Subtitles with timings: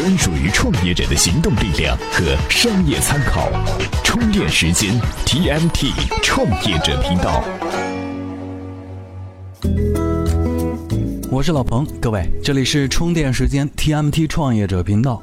[0.00, 3.50] 专属于创业者的行动力量和商业参考。
[4.02, 5.92] 充电时间 TMT
[6.22, 7.44] 创业者频道。
[11.30, 15.22] 我是老彭，各位，这里是充电时间 TMT 创业者频道。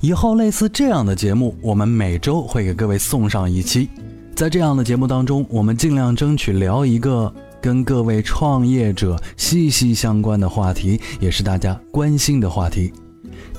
[0.00, 3.90] 以后类似这样的节目，我们每周会给各位送上一期。
[4.34, 7.30] 在这样的节目当中，我们尽量争取聊一个
[7.60, 12.90] 跟各位创业者息息相关的话题，也是大家关心的话题。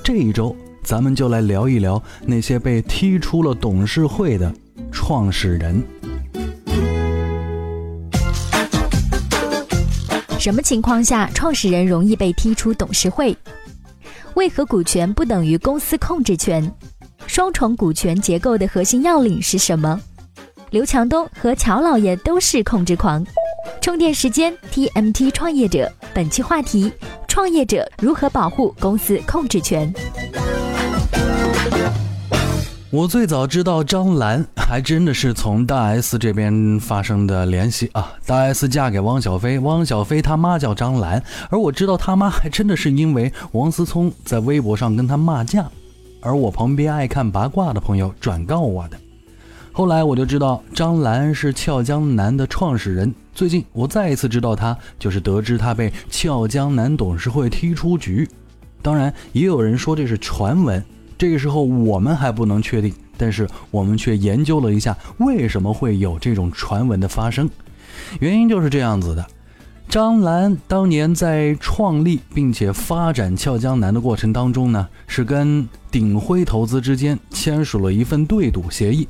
[0.08, 4.50] 这一周，咱们就来聊一聊那些被踢出了董事会的
[4.90, 5.84] 创始人。
[10.38, 13.36] 什么情况下创始人容易被踢出董事会？
[14.32, 16.72] 为何股权不等于公司控制权？
[17.26, 20.00] 双重股权结构的核心要领是什么？
[20.70, 23.22] 刘强东和乔老爷都是控制狂。
[23.82, 26.90] 充电时间 TMT 创业者本期话题：
[27.38, 29.94] 创业者如何保护公司控制权？
[32.90, 38.12] 我最早知道张兰，还真的是从大 S 这边发生的联系啊。
[38.26, 45.70] 大 S 嫁给汪小菲，汪小菲他妈叫张兰，而我知道他妈还真的是因为王思聪在微博上跟他骂架，
[46.20, 48.98] 而我旁边爱看八卦的朋友转告我的。
[49.70, 53.14] 后来我就知道张兰是俏江南的创始人。
[53.38, 58.28] 最近我再一次知道他，就是得知他被俏江南董事会踢出局。
[58.82, 60.84] 当然，也有人说这是传闻。
[61.16, 67.48] 这个时候我们还不能确定，但是我们却研究了一下为什么会有这种传闻的发生。
[68.18, 69.24] 原因就是这样子的：
[69.88, 79.06] 张兰当年在创立并且发展俏江南的过程当中呢，是跟鼎晖投资之间签署了一份对赌协议。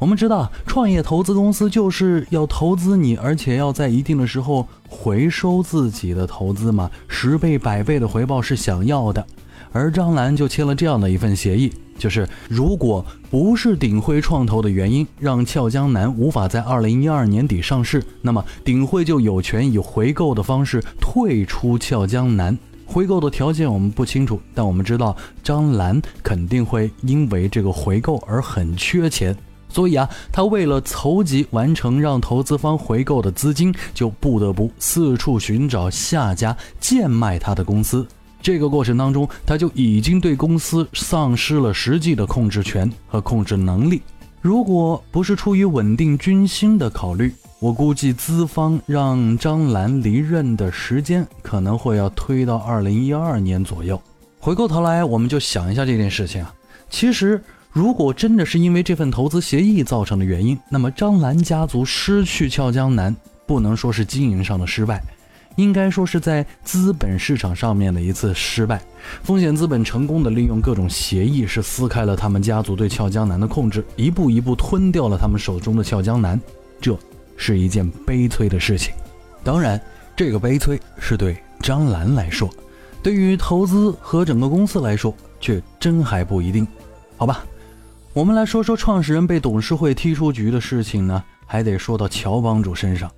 [0.00, 9.24] 我们知道，创业投资公司就是要投资你，而且要在一定的时候回收自己的投资嘛，十倍、百倍的回报是想要的。
[9.72, 22.58] 而张兰就签了这样的一份协议，就是如果不是鼎晖创投的原因让俏江南无法在二零一二年底上市，那么鼎晖就有权以回购的方式退出俏江南。
[22.86, 29.36] 回购的条件我们不清楚，但我们知道张兰肯定会因为这个回购而很缺钱，
[29.70, 38.06] 所以啊，他为了筹集完成让投资方回购的资金，就不得不四处寻找下家贱卖他的公司。
[38.42, 44.02] 这个过程当中，他就已经对公司丧失了实际的控制权和控制能力。
[44.40, 54.00] 如果不是出于稳定军心的考虑，我估计资方让张兰离任的时间可能会要推到二零一二年左右。
[54.38, 56.54] 回过头来，我们就想一下这件事情啊。
[56.88, 63.14] 其实，如果真的是因为这份投资协议造成的原因，那么张兰家族失去俏江南，
[63.46, 65.02] 不能说是经营上的失败。
[65.56, 68.80] 应该说是在资本市场上面的一次失败。
[69.22, 76.40] 风险资本成功的利用各种协议，是撕开了他们家族对俏江南的控制，一步一步吞掉了他们手中的俏江南。
[76.80, 76.98] 这
[77.36, 78.92] 是一件悲催的事情。
[79.44, 79.80] 当然，
[80.16, 82.48] 这个悲催是对张兰来说，
[83.02, 86.66] 对于投资和整个公司来说，却真还不一定。
[87.16, 87.44] 好吧，
[88.12, 93.08] 我们来说说创始人被董事会踢出局的事情呢，还得说到乔帮主身上。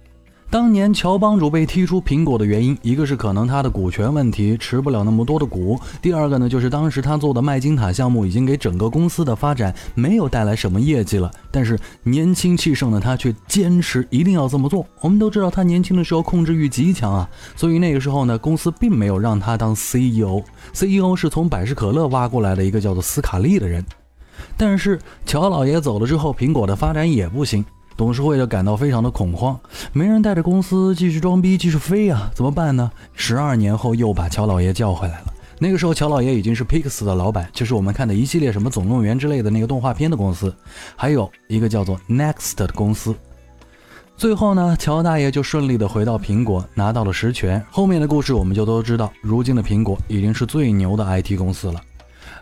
[0.51, 11.31] 当年乔帮主被踢出苹果的原因，一个是可能他的股权问题持不了那么多的股，第二个呢就是当时他做的麦金塔项目已经给整个公司的发展没有带来什么业绩了。
[11.51, 14.87] 但是年轻气盛的他却坚持一定要这么做。
[15.01, 23.83] 我们都知道他年轻的时候控制欲极强啊，所以那个时候呢，公司并没有让他当 CEO，CEO 是从百事可乐挖过来的一个叫做斯卡利的人。
[24.57, 27.65] 但是乔老爷走了之后，苹果的发展也不行。
[27.95, 29.59] 董事会就感到非常的恐慌，
[29.93, 32.91] 没人带着公司继续装逼继续飞啊，怎么办呢？
[33.15, 35.35] 十二年后又把乔老爷叫回来了。
[35.59, 40.53] 那个时候乔老爷已经是 Pix 的老板，就是我们看的一系列什么总动员之类的那个动画片的公司，
[40.97, 43.15] 还有一个叫做 Next 的公司。
[44.17, 47.65] 最后呢，乔大爷就顺利的回到苹果，拿到了实权。
[47.71, 51.81] 后面的故事我们就都知道，如今的苹果已经是最牛的 IT 公司了，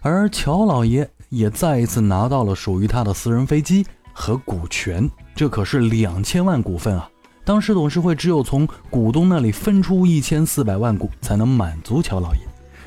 [0.01, 5.09] 而乔老爷也再一次拿到了属于他的私人飞机和股权。
[5.35, 7.09] 这可是两千万股份啊！
[7.45, 12.41] 当时董事会只有从股东那里分出一千四百万股，才能满足乔老爷。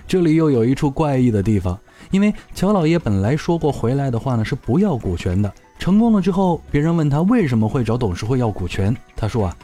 [0.06, 1.78] 这里又有一处怪异的地方，
[2.12, 5.52] 因为乔老爷本来说过回来的话呢是不要股权的。
[5.80, 9.58] 成功了之后，别人问他为什么会找董事会要股权，他说啊，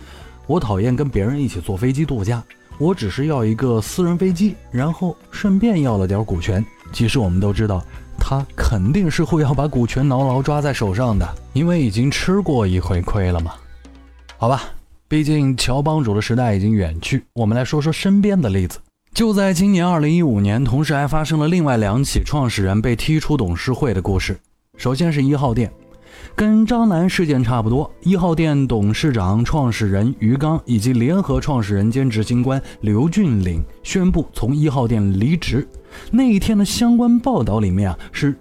[0.47, 2.43] 我讨厌跟别人一起坐飞机度假，
[2.77, 6.65] 我只是要一个私人飞机，然后顺便要了点股权。
[6.91, 7.83] 其实我们都知道。
[8.19, 13.53] 他肯定是会要把股权牢牢抓在手上的，因为已经吃过一回亏了嘛。
[14.37, 14.63] 好吧，
[15.07, 18.79] 毕竟乔帮主的时代已经远去，我们来说说身边的例子。
[19.13, 24.39] 就在今年二零一五年，同时还发生了另外两起创始人被踢出董事会的故事。
[24.77, 25.71] 首先是一号店，
[26.35, 35.67] 跟张楠事件差不多，一号店董事长、创始人于刚以及联合创始人兼执行官刘俊岭宣布从一号店离职。
[36.11, 38.35] 那一天的相关报道里面啊，是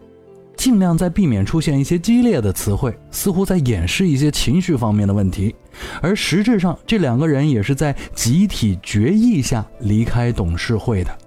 [0.57, 5.55] 尽量在避免出现一些激烈的词汇，似乎在掩饰一些情绪方面的问题。
[6.01, 11.19] 而实质上，这两个人也是在集体决议下离开董事会的。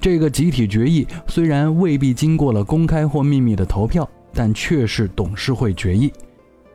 [0.00, 6.12] 这个集体决议虽然未必经过了公开或秘密的投票，但却是董事会决议。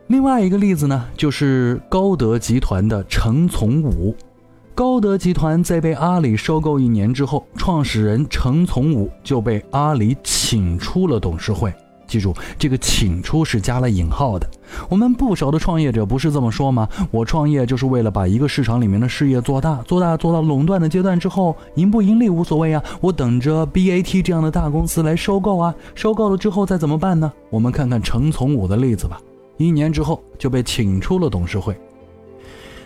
[0.07, 4.15] 另外一个例子呢，就是高德集团的程从武。
[4.75, 11.73] 高德集团在被阿里收购一年之后，创始人程从武就被阿里请出了董事会。
[12.07, 14.47] 记住，这个“请出”是加了引号的。
[14.89, 16.87] 我们不少的创业者不是这么说吗？
[17.11, 27.31] 我创业就是为了把一个市场里面的事业做大，做大做到垄断的阶段之后，盈不盈利无所谓啊，我等着 BAT 这样的大公司来收购啊，收购了之后再怎么办呢？
[27.49, 29.19] 我们看看程从武的例子吧，
[29.57, 31.75] 一年之后就被请出了董事会。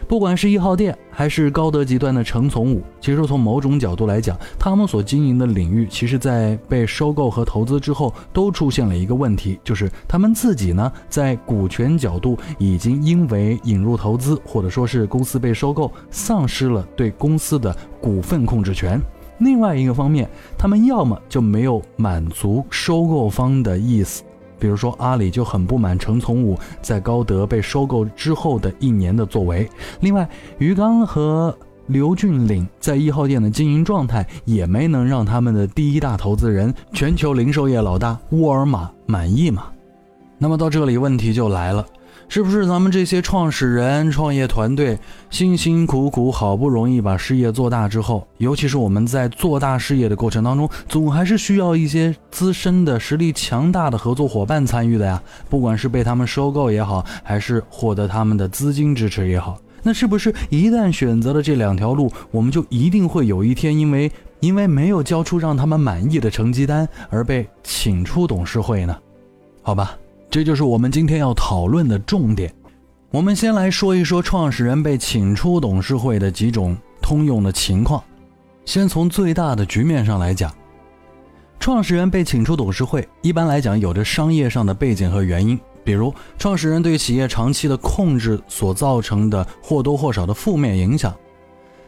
[0.10, 19.00] 不管是一号店还是高德集团的程从武，其实从某种角度来讲，他们所经营的领域，其实在被收购和投资之后，都出现了一个问题，就是他们自己呢，在股权角度已经因为引入投资，或者说是公司被收购，丧失了对公司的股份控制权。
[19.38, 20.28] 另外一个方面，
[20.58, 24.24] 他们要么就没有满足收购方的意思。
[24.60, 29.68] 比如说，阿里就很不满程从武在高德被收购之后的一年的作为。
[30.02, 30.28] 另外，
[30.58, 31.58] 于刚和
[31.88, 39.66] 刘俊岭在一号店的经营状态也没能让他们的第一大投资人、全球零售业老大沃尔玛满意嘛？
[40.38, 41.86] 那么到这里，问题就来了。
[42.31, 45.00] 是不是咱们这些创始人、创业团队
[45.31, 55.20] 辛辛苦苦好不容易把事业做大之后，尤其是我们在做大事业的过程当中，总还是需要一些资深的实力强大的合作伙伴参与的呀？
[55.50, 68.96] 不管是被他们收购也好，还是获得他们的资金支持也好，那是不是一旦选择了这两条路，我们就一定会有一天因为因为没有交出让他们满意的成绩单而被请出董事会呢？
[69.64, 69.98] 好吧。
[70.31, 72.54] 这就是我们今天要讨论的重点。
[73.10, 78.04] 我们先来说一说创始人被请出董事会的几种通用的情况。
[78.64, 80.54] 先从最大的局面上来讲，
[81.60, 91.12] 创始人被请出董事会，一般来讲有着商业上的背景和原因，比如创始人对企业长期的控制所造成的或多或少的负面影响。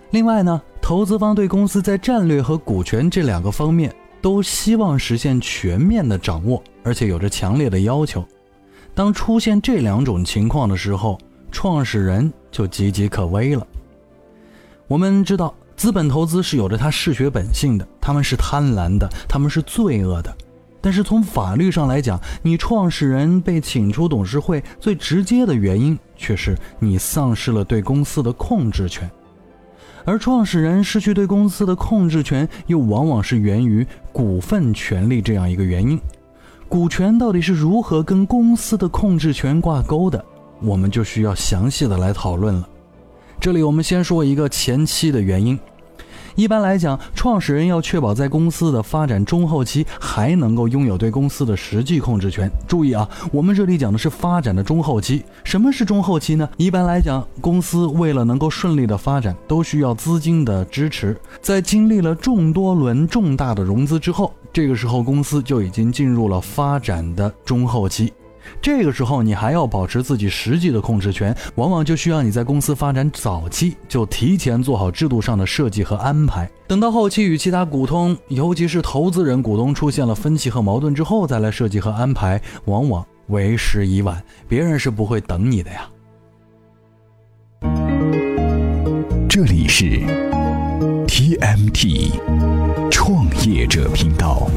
[0.09, 3.93] 另外呢，投资方对公司在战略和股权这两个方面。
[4.21, 8.23] 都希望实现全面的掌握，而且有着强烈的要求。
[8.93, 11.17] 当出现这两种情况的时候，
[11.51, 13.65] 创始人就岌岌可危了。
[14.87, 20.35] 我们知道，资本投资是有着它嗜血本性的，他们是贪婪的，他们是罪恶的。
[20.81, 29.09] 但是从法律上来讲，你创始人被请出董事会，最直接的原因却是你丧失了对公司的控制权。
[30.05, 35.99] 而创始人失去对公司的控制权，又往往是源于股份权利这样一个原因。
[36.67, 40.23] 股权到底是如何跟公司的控制权挂钩的，
[40.61, 42.67] 我们就需要详细的来讨论了。
[43.39, 45.59] 这里我们先说一个前期的原因。
[46.35, 52.49] 一般来讲，创始人要确保在公司的发展中后期还能够拥有对公司的实际控制权。
[52.67, 55.23] 注意啊，我们这里讲的是发展的中后期。
[55.43, 56.49] 什么是中后期呢？
[56.57, 61.15] 一般来讲，公司为了能够顺利的发展，都需要资金的支持。
[61.41, 68.11] 在经历了众多轮重大的融资之后，这个时候公司就已经进入了发展的中后期。
[68.59, 76.49] 这个时候，你还要保持自己实际的控制权，往往就需要你在公司发展早期就提前做好制度上的设计和安排。
[76.67, 84.21] 等到后期与其他股东，尤其是投资人股东出现了分歧和矛盾之后，再来设计和安排，往往为时已晚。
[84.47, 85.87] 别人是不会等你的呀。
[89.29, 89.85] 这里是
[91.07, 92.11] TMT
[92.89, 94.49] 创业者频道。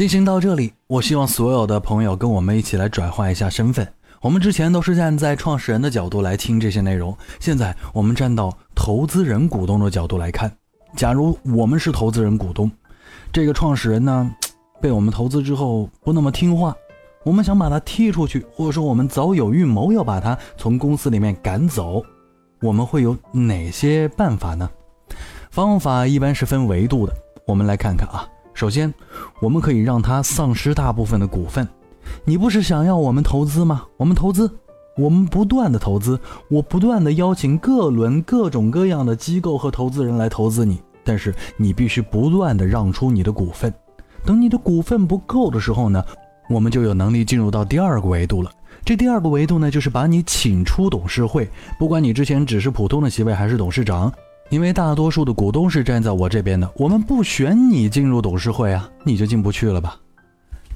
[0.00, 3.86] 进行到这里，我希望所有的朋友跟我们一起来转换一下身份。
[4.22, 10.50] 我们之前都是站在创始人的角度来听这些内容，现在我们站到投资人股东的角度来看。
[10.96, 12.70] 假如我们是投资人股东，
[13.30, 14.34] 这个创始人呢
[14.80, 16.74] 被我们投资之后不那么听话，
[17.22, 22.02] 我们想把他踢出去，或者说我们早有预谋要把他从公司里面赶走，
[22.62, 24.66] 我们会有哪些办法呢？
[25.50, 27.12] 方法一般是分维度的，
[27.46, 28.26] 我们来看看啊。
[28.52, 28.92] 首先，
[29.40, 31.66] 我们可以让他丧失大部分的股份。
[32.24, 33.84] 你不是想要我们投资吗？
[33.96, 34.50] 我们投资，
[34.96, 43.72] 我们不断的投资，我不断的邀请各轮各种各样的机构和投资人来投资你，但是你必须不断的让出你的股份。
[44.26, 46.04] 等你的股份不够的时候呢，
[46.50, 48.50] 我们就有能力进入到第二个维度了。
[48.84, 54.12] 这第二个维度呢，就是把你请出董事会，不管你之前只是普通的席位还是董事长，
[54.50, 59.96] 因为大多数的股东是站在我这边的，我们不选你进入董事会啊，你就进不去了吧。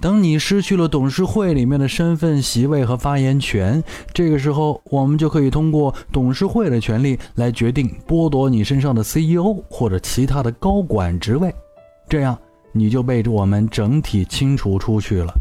[0.00, 11.52] 等你失去了董事会里面的身份、席位和发言权，这个时候我们就可以通过董事会的权利来决定剥夺你身上的 CEO 或者其他的高管职位，
[12.08, 12.36] 这样
[12.70, 15.32] 你就被我们整体清除出去了。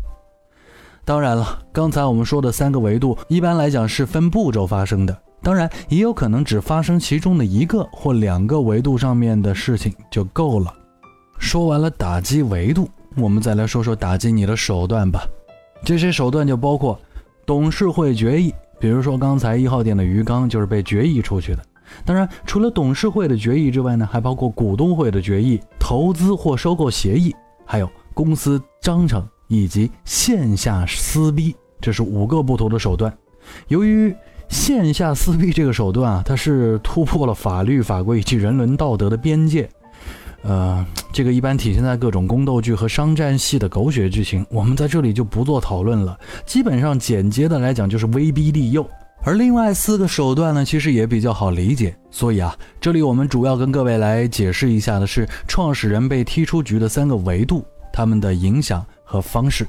[1.06, 10.74] 当然了，刚才我们说的三个维度，一般来讲是分步骤发生的，当然也有可能只发生其中的一个或两个维度上面的事情就够了。
[11.38, 12.90] 说完了打击维度。
[13.16, 15.24] 我们再来说说打击你的手段吧，
[15.84, 17.00] 这些手段就包括
[17.46, 21.64] 董事会决议，比如说刚才一号店的鱼缸就是被决议出去的。
[22.04, 27.36] 当然，除了董事会的决议之外呢，还包括股东会的决议、投资或收购协议，
[27.68, 33.16] 还有公司章程以及线下撕逼，这是五个不同的手段。
[33.68, 34.16] 由于
[34.50, 39.70] 线下撕逼这个手段啊，它是突破了法律法规以及人伦道德的边界。
[40.44, 46.20] 呃，这个一般体现在各种宫斗剧和商战戏的狗血剧情，我们在这里就不做讨论了。
[46.46, 48.86] 基本上简洁的来讲就是威逼利诱，
[49.24, 51.96] 而另外四个手段呢，其实也比较好理解。
[52.12, 59.66] 所以啊，这里我们主要跟各位来解释一下的是创始人被踢出局的三个维度，他们的影响和方式。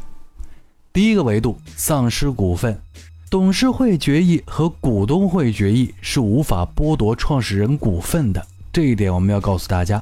[0.92, 2.76] 第一个维度，丧失股份，
[3.34, 8.40] 董事会决议和股东会决议是无法剥夺创始人股份的，
[8.72, 10.00] 这一点我们要告诉大家。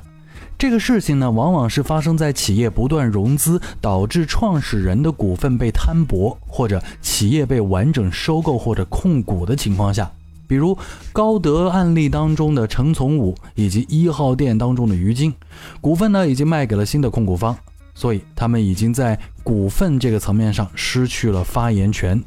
[0.59, 10.13] 这个事情呢，往往是发生在企业不断融资，导致创始人的股份被摊薄，或者企业被完整收购或者控股的情况下。
[10.47, 10.77] 比如
[11.11, 15.33] 高德案例当中的程从武，以及一号店当中的于晶，
[15.81, 17.57] 股份呢已经卖给了新的控股方，
[17.95, 22.23] 所以他们已经在股份这个层面上失去了发言权。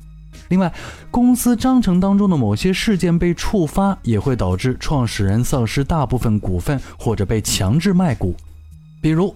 [0.49, 0.71] 另外，
[1.09, 8.35] 公司章程当中的某些事件被触发，也会导致创始人丧失大部分股份，或者被强制卖股。
[9.01, 9.33] 比如，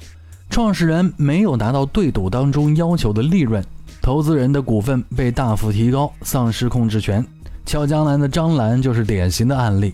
[0.49, 3.63] 创始人没有达到对赌当中要求的利润，
[4.01, 7.25] 投资人的股份被大幅提高，丧失控制权。
[7.65, 9.93] 俏江南的张兰就是典型的案例。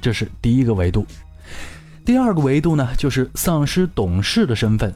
[0.00, 1.06] 这是第一个维度。
[2.04, 4.92] 第二个维度呢，就是丧失董事的身份。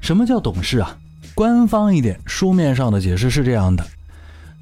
[0.00, 0.96] 什么叫董事啊？
[1.34, 3.86] 官方一点，书面上的解释是这样的。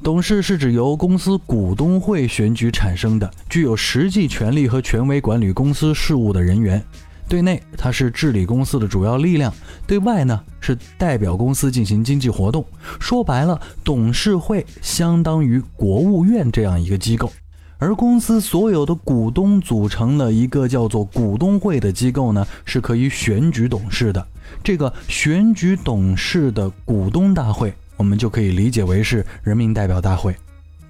[0.03, 6.83] 董事是指由公司股东会选举产生的，具有实际权利和权威管理公司事务的人员。
[7.29, 9.53] 对内，他是治理公司的主要力量；
[9.87, 12.67] 对外呢，是代表公司进行经济活动。
[12.99, 17.33] 说白了，董事会相当于国务院这样一个机构，
[17.79, 24.27] 而公司所有的股东组成了一个叫做股东会的机构呢，是可以选举董事的。
[24.65, 27.73] 这个选举董事的股东大会。
[28.03, 30.35] 我们就可以理解为是人民代表大会，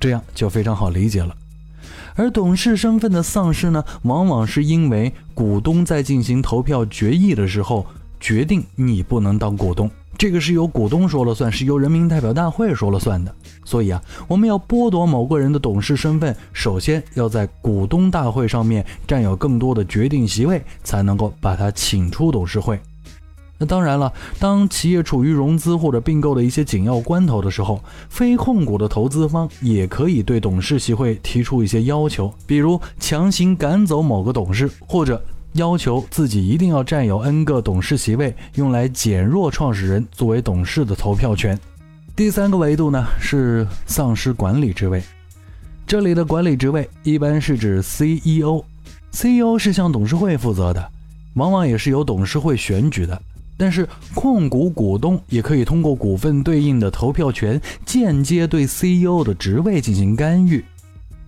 [0.00, 1.36] 这样就非常好理解了。
[2.14, 7.84] 而董事身份的丧失呢，往往是因为股东在进行投票决议的时候，
[8.18, 13.34] 决定你不能当股东，这个是由股东说了算，是由人民代表大会说了算的。
[13.62, 22.80] 所以啊，我们要剥夺某个人的董事身份，首先要在股东大会上面占有更多的决定席位，才能够把他请出董事会。
[23.62, 41.56] 那当然了，当企业处于融资或者并购的一些紧要关头的时候，非控股的投资方也可以对董事协会提出一些要求，比如强行赶走某个董事，或者要求自己一定要占有 N 个董事席位，用来减弱创始人作为董事的投票权。
[42.16, 45.00] 第三个维度呢是丧失管理职位，
[45.86, 50.90] 这里的管理职位一般是指 CEO，CEO 是向董事会负责的，
[51.34, 53.22] 往往也是由董事会选举的。
[53.56, 60.64] 但是控股股东也可以通过股份对应的投票权，间接对 CEO 的职位进行干预。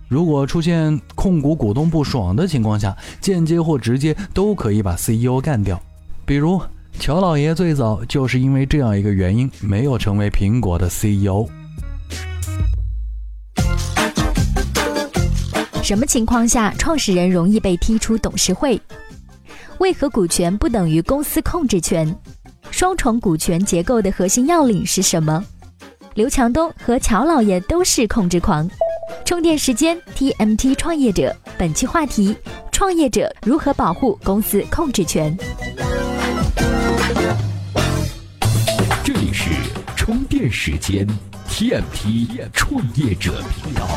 [0.07, 5.81] 如果出现控股股东不爽的情况下，间接或直接都可以把 CEO 干掉。
[6.25, 6.61] 比如
[6.99, 11.47] 乔老爷最早就是因为这样一个原因，没有成为苹果的 CEO。
[15.81, 18.81] 什么情况下创始人容易被踢出董事会？
[19.79, 22.15] 为何股权不等于公司控制权？
[22.71, 25.43] 双重股权结构的核心要领是什么？
[26.13, 28.69] 刘强东和乔老爷都是控制狂。
[29.25, 31.35] 充电时间，TMT 创业者。
[31.57, 32.35] 本期话题：
[32.71, 35.35] 创业者如何保护公司控制权？
[39.03, 39.51] 这里是
[39.95, 41.05] 充电时间
[41.49, 43.87] TMT 创业者频道。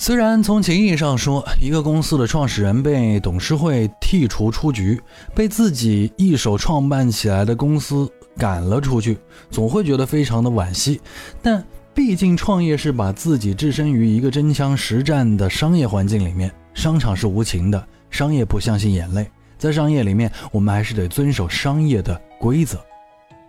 [0.00, 4.98] 虽然从情义上说，一个公司的创始人被董事会剔除出局，
[5.34, 9.18] 被自己一手创办起来的公司赶了出去，
[9.50, 11.00] 总会觉得非常的惋惜。
[11.42, 11.62] 但
[11.92, 19.28] 毕竟创业是把自己置身于一个真枪实战的商业环境里面，商场是无情的，商业不相信眼泪，
[19.58, 22.78] 在商业里面，我们还是得遵守商业的规则。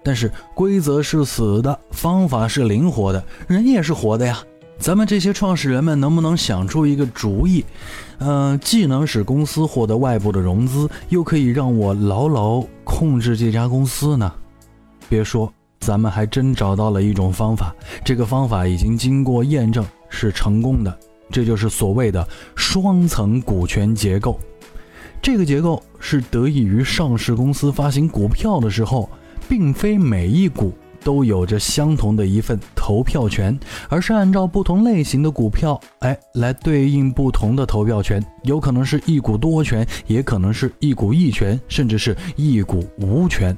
[0.04, 4.40] 但是规则是死的，方法是灵活的，人也是活的呀。
[4.80, 7.66] 咱们这些创始人们能不能想出一个主意，
[8.20, 14.32] 嗯，既能使公司获得外部的融资，又可以让我牢牢控制这家公司呢？
[15.10, 20.98] 别说，咱们还真找到了一种方法，这个方法已经经过验证是成功的，
[21.30, 24.40] 这就是所谓的双层股权结构。
[25.22, 29.10] 这个结构是得益于上市公司发行股票的时候，
[29.50, 30.74] 并非每一股。
[31.04, 33.58] 都有着相同的一份投票权，
[33.90, 43.56] 而是按照不同类型的股票，哎，来对应不同的投票权，有可能是一股多权，也可能是一股一权，甚至是一股无权。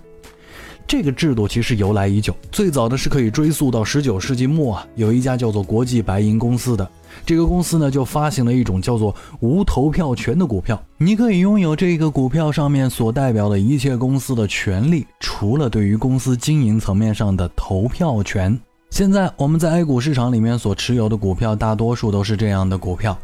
[0.88, 6.90] 这个制度其实由来已久，最早的是可以追溯到十九世纪末啊，有一家叫做国际白银公司的。
[7.26, 10.82] 这个公司呢，就发行了一种叫做无投票权的股票。
[10.98, 18.60] 你可以拥有这个股票上面所代表的一切公司的权利，除了对于公司经营层面上的投票权。
[18.90, 23.18] 现在我们在 A 股市场里面所持有的股票，大多数都是这样的股票。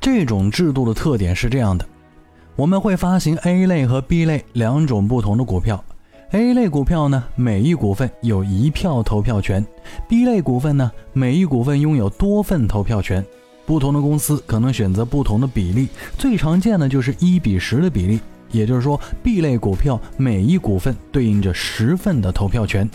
[0.00, 1.84] 这种制度的特点是这样的：
[2.56, 5.84] 我们会发行 A 类和 B 类两种不同的股票。
[6.32, 9.66] A 类股票呢，每一股份有一票投票权
[10.08, 13.24] ；B 类股份呢，每一股份拥有多份投票权。
[13.66, 18.20] 不同的公司可能选择不同的比例，最常见的就是一比十的比例，
[18.52, 22.88] 也就是说，B 类股票每一股份对应着十份的投票权。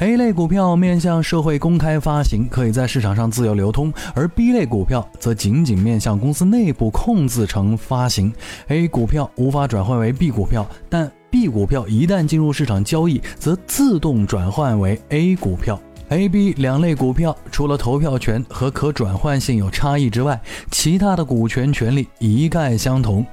[0.00, 8.32] A 类股票面向社会公开发行，可以在市场上自由流通；而 B 类股票则仅仅面向公司内部控制层发行。
[8.66, 15.80] A 股票无法转换为 B 股票，但 B 股票一旦进入市场交易，则自动转换为 A 股票。
[16.10, 23.26] A、B 两类股票除了投票权和可转换性有差异之外，其他的股权权利一概相同。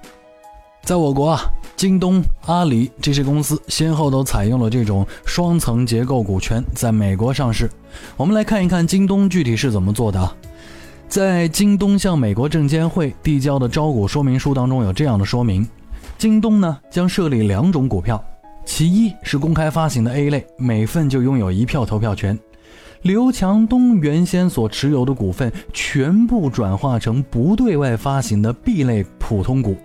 [0.82, 1.42] 在我国啊，
[1.76, 7.70] 京东、阿里这些公司先后都采用了这种双层结构股权，在美国上市。
[8.18, 10.32] 我们来看一看京东具体是怎么做的？
[11.08, 15.70] 在京东向美国证监会递交的招股说明书当中有这样的说明。
[16.22, 18.24] 京东呢将设立两种股票，
[18.64, 22.38] 其一是公开发行的 A 类，每份就拥有一票投票权。
[23.02, 29.76] 刘强东原先所持有的股份全部转化成不对外发行的 B 类普通股，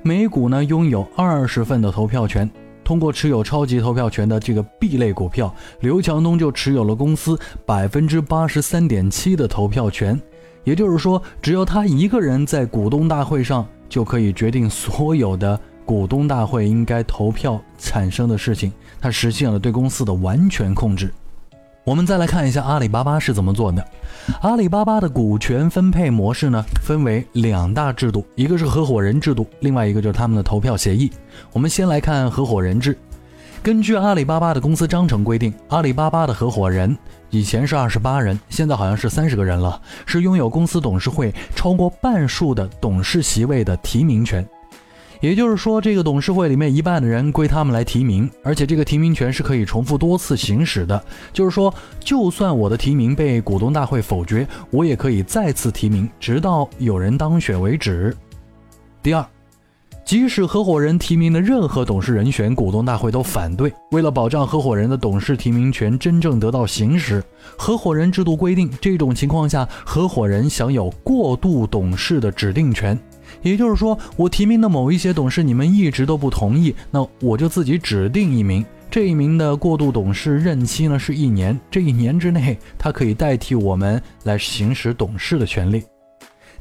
[0.00, 2.50] 每股呢拥有二十份的投票权。
[2.82, 10.18] 通过持有超级投票权的这个 B 类股票，刘强东就持有了公司百分之八十三点七的投票权。
[10.64, 15.60] 也就是说，只要他一个人在股东大会上，就可以决定所有的。
[15.84, 21.12] 股东大会应该投票产生的事情，它实现了对公司的完全控制。
[21.84, 23.84] 我们再来看一下阿里巴巴是怎么做的。
[24.40, 31.10] 阿里巴巴的股权分配模式呢，分为两大制度，一个是合伙人制度，另外一个就是他们的投票协议。
[31.52, 32.96] 我们先来看合伙人制。
[33.64, 36.96] 根据阿里巴巴的公司章程规定，阿里巴巴的合伙人
[37.30, 44.46] 以前是二十八人，现在好像是三十个人了，是拥有公司董事会超过半数的董事席位的提名权。
[45.22, 51.00] 也就是说，这个董事会里面一半的人归他们来提名，而且这个提名权是可以重复多次行使的。
[51.32, 58.12] 就是说，就算我的提名被股东大会否决，我也可以再次提名，直到有人当选为止。
[59.00, 59.24] 第二，
[60.04, 63.72] 即使合伙人提名的任何董事人选，股东大会都反对。
[63.92, 67.22] 为了保障合伙人的董事提名权真正得到行使，
[67.56, 72.98] 合伙人制度规定，这种情况下，合伙人享有过渡董事的指定权。
[73.42, 85.82] 也就是说，我提名的某一些董事，你们一直都不同意，那我就自己指定一名，这一名的过渡董事任期呢是一年，这一年之内，他可以代替我们来行使董事的权利。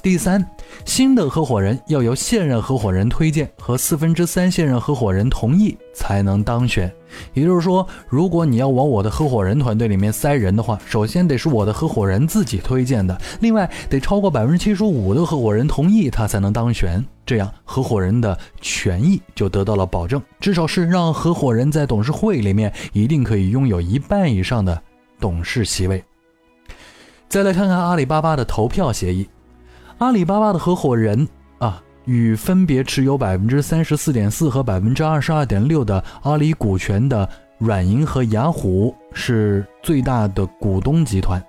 [0.03, 0.43] 第三，
[0.83, 6.91] 新的合伙人要由现任合伙人推荐和四分之三现任合伙人同意才能当选。
[7.35, 17.05] 也就是说，如果你要往我的合伙人团队里面塞人的话，首先得是我的合伙人自己推荐的，另外得超过百分之七十五的合伙人同意他才能当选。
[17.23, 24.81] 这样，合伙人的权益就得到了保证，至少是让合伙人在董事会里面一定可以拥有一半以上的
[25.19, 26.03] 董事席位。
[27.29, 29.29] 再来看看阿里巴巴的投票协议。
[30.01, 31.27] 阿里巴巴的合伙人
[31.59, 41.39] 啊，与分别持有百分之三十四点四和百分之二十二点六的阿里股权的软银和雅虎是最大的股东集团。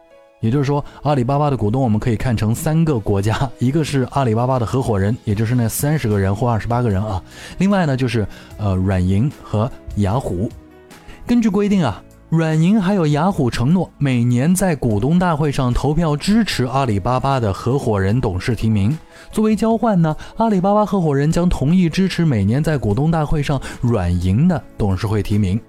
[0.40, 7.22] 也就是说，阿里巴巴的股东我们可以看成三个国家， 一个是阿里巴巴的合伙人，也就是那三十个人或二十八个人啊。
[7.56, 8.26] 另外呢，就是
[8.58, 10.50] 呃软银和雅虎。
[11.26, 18.98] 根据规定啊，软银还有雅虎承诺每年在股东大会上投票支持阿里巴巴的合伙人董事提名。
[19.30, 25.60] 作为交换呢，阿里巴巴合伙人将同意支持每年在股东大会上软银的董事会提名。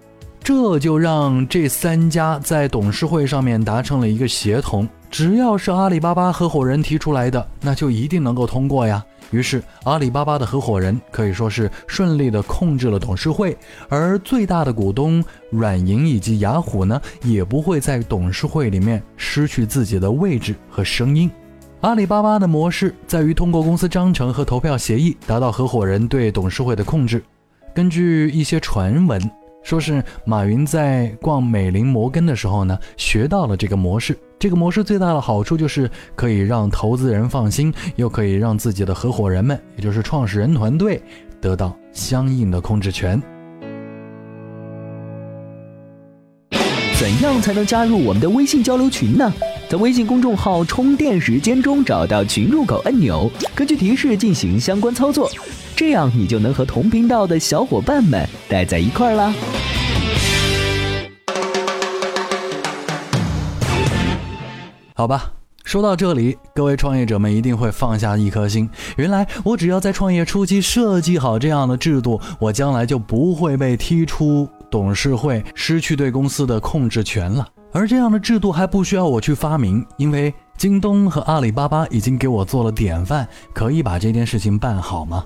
[0.44, 9.02] 这就让这三家在董事会上面达成了一个协同，只要是阿里巴巴合伙人提出来的，那就一定能够通过呀。
[9.32, 21.32] 于是，阿里巴巴的合伙人可以说是顺利的控制了董事会，而最大的股东软银以及雅虎呢，也不会在董事会里面失去自己的位置和声音。
[21.80, 27.24] 阿里巴巴的模式在于通过公司章程和投票协议，达到合伙人对董事会的控制。
[27.74, 29.22] 根据一些传闻。
[29.64, 34.18] 说是马云在逛美林摩根的时候呢，学到了这个模式。
[34.38, 41.02] 这个模式最大的好处就是可以让投资人放心，又可以让自己的合伙人们，也就是创始人团队，
[41.40, 43.22] 得到相应的控制权。
[47.00, 49.34] 怎样才能加入我们的微信交流群呢？
[49.70, 55.30] 在微信公众号“充电时间”中找到群入口按钮，根据提示进行相关操作。
[55.76, 59.34] 这样你就能和同频道的小伙伴们待在一块儿啦。
[64.96, 65.32] 好吧，
[65.66, 68.70] 说到这里，各位创业者们一定会放下一颗心。
[68.96, 77.48] 原来我只要在创业初期设计好这样的制度，我将来就不会被踢出董事会，失去对公司的控制权了。
[77.72, 85.26] 而这样的制度还不需要我去发明，因为京东和阿里巴巴已经给我做了典范，可以把这件事情办好吗？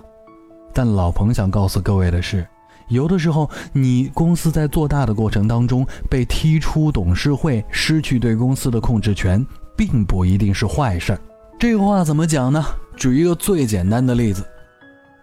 [0.77, 2.45] 但老彭想告诉各位的是，
[2.87, 9.43] 有的时候你公司在做大的过程当中被踢出董事会，失去对公司的控制权，
[9.75, 11.19] 并不一定是坏事儿。
[11.57, 12.63] 这个话怎么讲呢？
[12.95, 14.45] 举一个最简单的例子，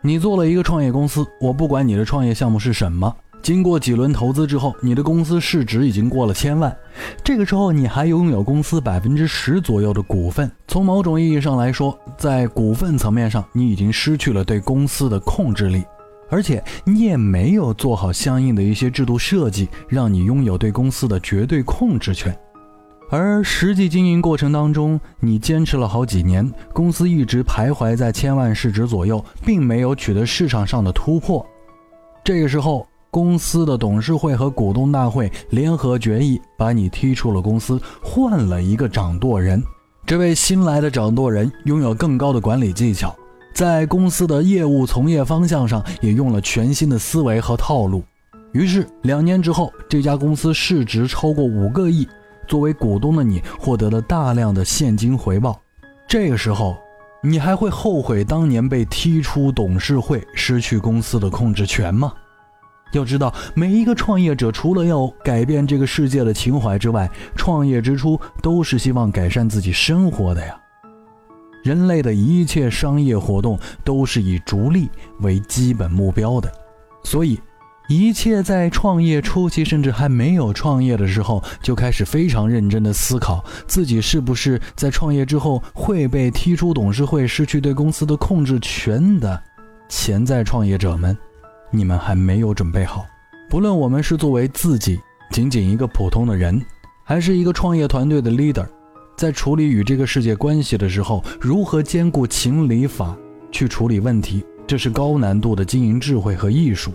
[0.03, 3.15] 你做了一个创业公司，我不管你的创业项目是什么，
[3.45, 6.75] 经过几轮投资之后，你的公司市值已经过了千万，
[7.23, 10.51] 这个时候你还拥有公司百分之十左右的股份。
[10.67, 15.85] 从某种意义上来说，在股份层面上，你已经失去了对公司的控制力，
[16.31, 22.35] 而且你也没有做好相应的一些制度设计，让你拥有对公司的绝对控制权。
[23.11, 31.47] 而实际经营过程当中，你坚持了好几年，公司一直徘徊在千万市值左右，并没有取得市场上的突破。
[32.25, 39.63] 这个时候，公司的董事会和股东大会联合决议，把你踢出了公司，换了一个掌舵人。
[40.05, 43.15] 这位新来的掌舵人拥有更高的管理技巧，
[43.55, 48.03] 在公司的业务从业方向上也用了全新的思维和套路。
[48.51, 52.09] 于是两年之后，这家公司市值超过五个亿，
[52.49, 55.57] 作为股东的你获得了大量的现金回报。
[56.09, 56.77] 这个时候，
[57.23, 62.13] 你还会后悔当年被踢出董事会，失去公司的控制权吗？
[62.97, 70.59] 要知道，每一个创业者除了要改变这个世界的情怀之外，创业之初都是希望改善自己生活的呀。
[71.63, 76.53] 人类的一切商业活动都是以逐利为基本目标的，
[77.05, 77.41] 所以，
[77.89, 89.43] 一切在创业初期，甚至还没有创业的时候，就开始非常认真的思考自己是不是在创业之后会被踢出董事会，失去对公司的控制权的
[89.89, 91.17] 潜在创业者们。
[91.75, 93.05] 你们还没有准备好。
[93.51, 94.99] 不论我们是作为自己
[95.33, 96.65] 仅仅一个普通的人，
[97.05, 98.67] 还是一个创业团队的 leader，
[99.17, 103.17] 在处理与这个世界关系的时候，如何兼顾情理法
[103.51, 106.93] 去处理问题，这是高难度的经营智慧和艺术。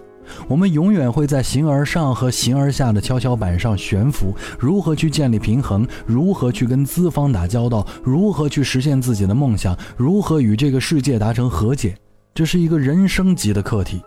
[0.48, 4.34] 我们永远会在形而上和形而下的跷跷板上悬浮。
[4.60, 5.88] 如何去建立平衡？
[6.06, 7.86] 如何去跟资方打交道？
[8.04, 9.76] 如何去实现自己的梦想？
[9.98, 11.98] 如何与这个世界达成和解？
[12.34, 14.00] 这是一个人生级的课题。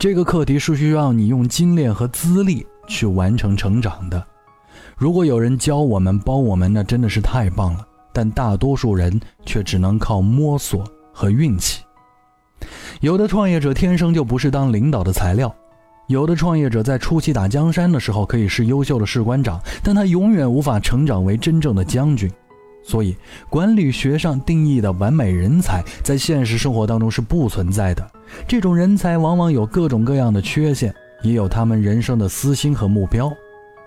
[0.00, 4.24] 这个课题是需要你用精炼和资历去完成成长的。
[4.96, 7.86] 如果有人教我们、帮我们，那真的是太棒了。
[8.10, 10.82] 但大多数人却只能靠摸索
[11.12, 11.82] 和运气。
[13.02, 15.54] 有的创业者天生就不是当领导的材料，
[16.08, 22.32] 有的创业者在初期打江山的时候可以是优秀的士官长，但他永远无法成长为真正的将军。
[22.82, 23.14] 所以，
[23.48, 28.10] 管理学上定义的完美人才，在现实生活当中是不存在的。
[28.48, 33.30] 这种人才往往有各种各样的缺陷，也有他们人生的私心和目标。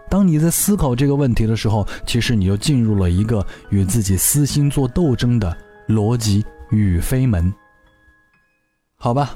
[0.10, 7.51] 当你在思考这个问题的时候，其实你就进入了一个与自己私心做斗争的逻辑与非门。
[8.95, 9.36] 好吧，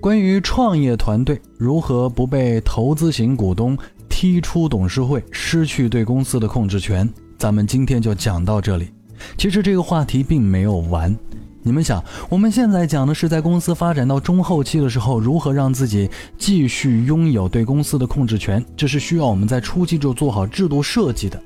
[0.00, 7.08] 关于创业团队如何不被投资型股东踢出董事会，失去对公司的控制权。
[7.38, 8.88] 咱们今天就讲到这里。
[9.36, 11.16] 其实这个话题并没有完。
[11.62, 21.40] 你们想，我们现在讲的是在公司发展到中后期的时候，如何让自己继续拥有对公司的控制权，这是需要我们在初期就做好制度设计的。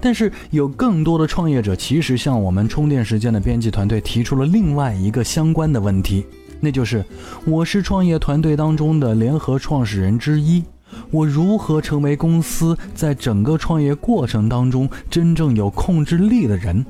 [0.00, 6.26] 但是有更多的创业者其实向我们充电时间的编辑团队提出了另外一个相关的问题，
[6.58, 7.04] 那就是
[7.44, 10.64] 我是创业团队当中的联合创始人之一，
[11.10, 16.84] 我如何成为公司在整个创业过程当中真正有控制力的人？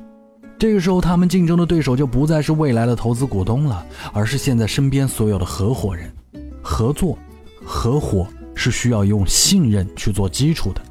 [0.58, 6.12] 这个时候，他们竞争的对手就不再是未来的投资股东了，而是现在身边所有的合伙人。
[6.60, 7.18] 合作、
[7.64, 10.82] 合伙是需要用信任去做基础的。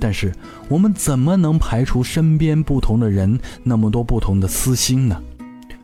[0.00, 0.32] 但是，
[0.66, 5.22] 我们怎么能排除身边不同的人那么多不同的私心呢？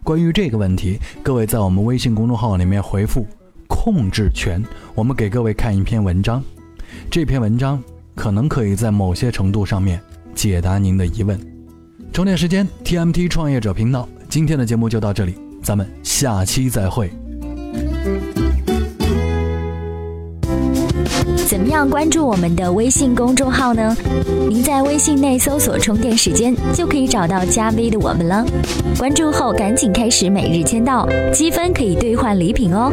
[0.03, 3.27] 关于这个问题，各位在我们微信公众号里面回复
[3.69, 4.65] “控制权”，
[4.97, 6.43] 我们给各位看一篇文章。
[7.11, 7.83] 这篇文章
[8.15, 10.01] 可能可以在某些程度上面
[10.35, 11.39] 解答您的疑问。
[12.13, 17.11] 充电时间，TMT 创业者频道，今天的节目就到这里，咱们下期再会。
[21.47, 23.97] 怎么样关注我们的微信公众号呢？
[24.49, 28.45] 您在微信内搜索“充电时间”就可以找到加 V 的我们了。
[28.99, 32.93] 关注后赶紧开始每日签到，积分可以兑换礼品哦。